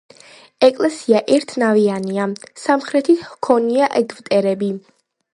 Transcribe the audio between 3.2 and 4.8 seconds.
ჰქონია ეგვტერები.